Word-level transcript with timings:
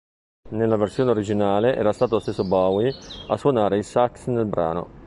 Nella 0.49 0.77
versione 0.77 1.11
originale, 1.11 1.75
era 1.75 1.93
stato 1.93 2.15
lo 2.15 2.21
stesso 2.21 2.43
Bowie 2.43 2.91
a 3.27 3.37
suonare 3.37 3.77
il 3.77 3.83
sax 3.83 4.25
nel 4.29 4.45
brano. 4.45 4.97